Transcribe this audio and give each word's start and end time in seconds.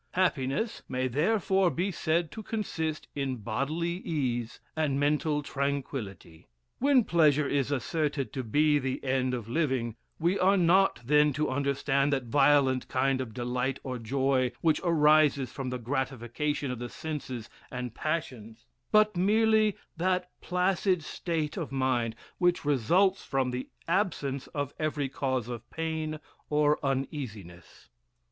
Happiness 0.13 0.81
may 0.89 1.07
therefore 1.07 1.69
be 1.69 1.91
said 1.91 2.31
to 2.31 2.41
consist 2.41 3.07
in 3.13 3.35
bodily 3.35 3.97
ease, 3.97 4.59
and 4.75 4.99
mental 4.99 5.43
tranquillity, 5.43 6.47
When 6.79 7.03
pleasure 7.03 7.47
is 7.47 7.69
asserted 7.71 8.33
to 8.33 8.43
be 8.43 8.79
the 8.79 9.03
end 9.03 9.35
of 9.35 9.47
living, 9.47 9.95
we 10.17 10.39
are 10.39 10.57
not 10.57 11.01
then 11.05 11.33
to 11.33 11.51
understand 11.51 12.11
that 12.13 12.23
violent 12.23 12.87
kind 12.87 13.21
of 13.21 13.31
delight 13.35 13.79
or 13.83 13.99
joy 13.99 14.53
which 14.61 14.81
arises 14.83 15.51
from 15.51 15.69
the 15.69 15.77
gratification 15.77 16.71
of 16.71 16.79
the 16.79 16.89
senses 16.89 17.47
and 17.69 17.93
passions, 17.93 18.65
but 18.91 19.15
merely 19.15 19.77
that 19.97 20.31
placid 20.41 21.03
state 21.03 21.57
of 21.57 21.71
mind, 21.71 22.15
which 22.39 22.65
results 22.65 23.23
from 23.23 23.51
the 23.51 23.69
absence 23.87 24.47
of 24.47 24.73
every 24.79 25.09
cause 25.09 25.47
of 25.47 25.69
pain 25.69 26.19
or 26.49 26.79
uneasiness. 26.83 27.89